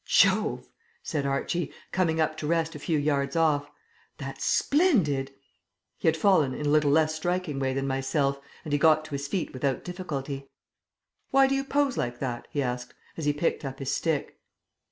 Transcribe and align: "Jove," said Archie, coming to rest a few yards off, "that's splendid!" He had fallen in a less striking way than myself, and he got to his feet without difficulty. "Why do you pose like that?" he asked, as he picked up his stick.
"Jove," 0.07 0.67
said 1.03 1.27
Archie, 1.27 1.71
coming 1.91 2.17
to 2.17 2.47
rest 2.47 2.73
a 2.73 2.79
few 2.79 2.97
yards 2.97 3.35
off, 3.35 3.69
"that's 4.17 4.43
splendid!" 4.43 5.31
He 5.99 6.07
had 6.07 6.17
fallen 6.17 6.55
in 6.55 6.65
a 6.65 6.69
less 6.69 7.13
striking 7.13 7.59
way 7.59 7.75
than 7.75 7.85
myself, 7.85 8.41
and 8.65 8.73
he 8.73 8.79
got 8.79 9.05
to 9.05 9.11
his 9.11 9.27
feet 9.27 9.53
without 9.53 9.83
difficulty. 9.83 10.49
"Why 11.29 11.45
do 11.45 11.53
you 11.53 11.63
pose 11.63 11.97
like 11.97 12.17
that?" 12.17 12.47
he 12.49 12.63
asked, 12.63 12.95
as 13.15 13.25
he 13.25 13.31
picked 13.33 13.63
up 13.63 13.77
his 13.77 13.93
stick. 13.93 14.39